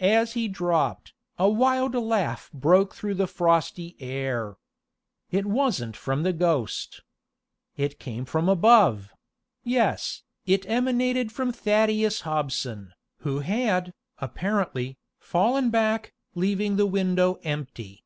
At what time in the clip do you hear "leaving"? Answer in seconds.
16.34-16.76